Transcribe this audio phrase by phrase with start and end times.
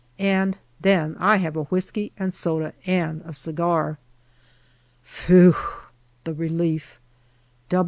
[0.17, 3.99] And then I have a whisky and soda and a cigar.
[5.03, 5.55] Phew!
[6.23, 6.97] the relief.